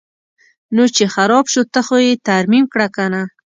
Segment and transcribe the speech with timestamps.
[0.75, 3.21] نو چې خراب شو ته خو یې ترمیم کړه کنه.